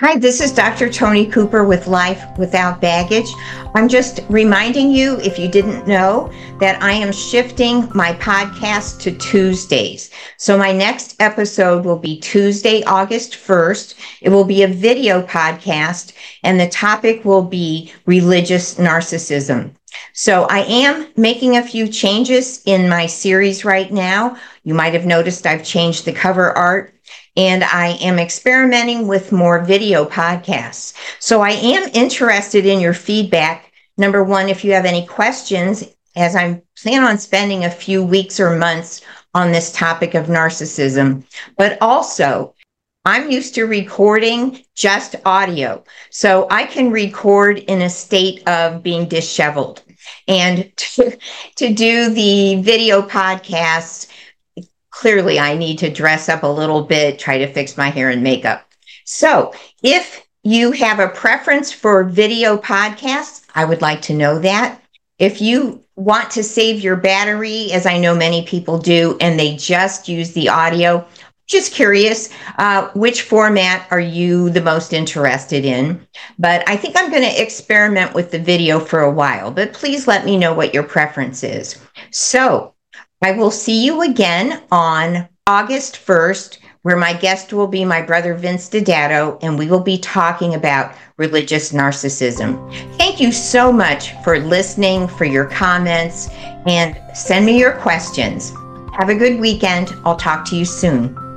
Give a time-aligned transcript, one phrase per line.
[0.00, 0.92] Hi, this is Dr.
[0.92, 3.28] Tony Cooper with Life Without Baggage.
[3.74, 9.10] I'm just reminding you, if you didn't know, that I am shifting my podcast to
[9.10, 10.10] Tuesdays.
[10.36, 13.96] So my next episode will be Tuesday, August 1st.
[14.20, 16.12] It will be a video podcast,
[16.44, 19.72] and the topic will be religious narcissism.
[20.12, 24.36] So I am making a few changes in my series right now.
[24.64, 26.94] You might have noticed I've changed the cover art
[27.36, 30.94] and I am experimenting with more video podcasts.
[31.20, 33.72] So I am interested in your feedback.
[33.96, 35.84] Number one, if you have any questions,
[36.16, 39.02] as I'm plan on spending a few weeks or months
[39.34, 41.24] on this topic of narcissism,
[41.56, 42.54] but also
[43.04, 45.82] I'm used to recording just audio.
[46.10, 49.82] So I can record in a state of being disheveled.
[50.26, 51.18] And to,
[51.56, 54.08] to do the video podcasts,
[54.90, 58.22] clearly I need to dress up a little bit, try to fix my hair and
[58.22, 58.64] makeup.
[59.04, 64.80] So if you have a preference for video podcasts, I would like to know that.
[65.18, 69.56] If you want to save your battery, as I know many people do, and they
[69.56, 71.04] just use the audio,
[71.48, 76.06] just curious, uh, which format are you the most interested in?
[76.38, 80.06] But I think I'm going to experiment with the video for a while, but please
[80.06, 81.80] let me know what your preference is.
[82.10, 82.74] So
[83.22, 88.34] I will see you again on August 1st, where my guest will be my brother
[88.34, 92.72] Vince Didato, and we will be talking about religious narcissism.
[92.98, 96.28] Thank you so much for listening, for your comments,
[96.66, 98.50] and send me your questions.
[98.98, 99.94] Have a good weekend.
[100.04, 101.27] I'll talk to you soon.